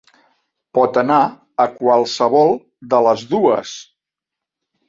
[0.77, 1.17] Pot anar
[1.65, 2.51] a qualsevol
[2.95, 3.75] de les dues.